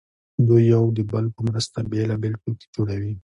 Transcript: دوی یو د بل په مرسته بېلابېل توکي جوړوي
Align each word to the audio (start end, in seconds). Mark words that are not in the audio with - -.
دوی 0.47 0.63
یو 0.73 0.83
د 0.97 0.99
بل 1.11 1.25
په 1.35 1.41
مرسته 1.47 1.77
بېلابېل 1.91 2.33
توکي 2.43 2.67
جوړوي 2.75 3.13